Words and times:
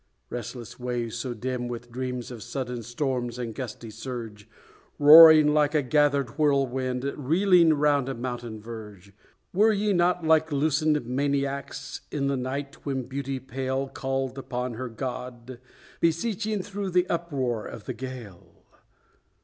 Restless 0.31 0.79
waves, 0.79 1.15
so 1.15 1.35
dim 1.35 1.67
with 1.67 1.91
dreams 1.91 2.31
of 2.31 2.41
sudden 2.41 2.81
storms 2.81 3.37
and 3.37 3.53
gusty 3.53 3.91
surge, 3.91 4.49
Roaring 4.97 5.53
like 5.53 5.75
a 5.75 5.83
gathered 5.83 6.39
whirlwind 6.39 7.03
reeling 7.15 7.75
round 7.75 8.09
a 8.09 8.15
mountain 8.15 8.59
verge, 8.59 9.13
Were 9.53 9.71
ye 9.71 9.93
not 9.93 10.25
like 10.25 10.51
loosened 10.51 11.05
maniacs, 11.05 12.01
in 12.09 12.25
the 12.25 12.35
night 12.35 12.83
when 12.83 13.03
Beauty 13.03 13.39
pale 13.39 13.89
Called 13.89 14.39
upon 14.39 14.73
her 14.73 14.89
God, 14.89 15.59
beseeching 15.99 16.63
through 16.63 16.89
the 16.89 17.05
uproar 17.07 17.67
of 17.67 17.83
the 17.85 17.93
gale? 17.93 18.63